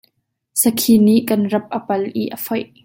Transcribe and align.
Sakhi 0.61 0.95
nih 1.05 1.19
kan 1.29 1.41
rap 1.51 1.65
a 1.77 1.79
pal 1.87 2.03
i 2.21 2.23
a 2.35 2.37
foih. 2.45 2.67